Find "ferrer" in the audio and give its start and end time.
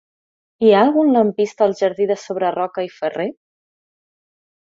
2.95-3.29